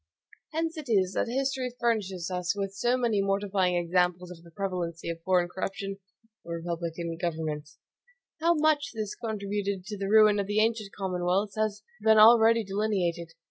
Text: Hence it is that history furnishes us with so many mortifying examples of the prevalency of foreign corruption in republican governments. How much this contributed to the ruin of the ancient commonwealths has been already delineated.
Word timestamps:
Hence 0.51 0.77
it 0.79 0.87
is 0.89 1.13
that 1.13 1.27
history 1.27 1.71
furnishes 1.79 2.31
us 2.31 2.55
with 2.55 2.73
so 2.73 2.97
many 2.97 3.21
mortifying 3.21 3.75
examples 3.75 4.31
of 4.31 4.41
the 4.43 4.49
prevalency 4.49 5.11
of 5.11 5.21
foreign 5.21 5.47
corruption 5.47 5.97
in 6.43 6.51
republican 6.51 7.15
governments. 7.21 7.77
How 8.39 8.55
much 8.55 8.93
this 8.95 9.13
contributed 9.13 9.85
to 9.85 9.99
the 9.99 10.09
ruin 10.09 10.39
of 10.39 10.47
the 10.47 10.59
ancient 10.59 10.91
commonwealths 10.97 11.53
has 11.55 11.83
been 12.01 12.17
already 12.17 12.63
delineated. 12.63 13.33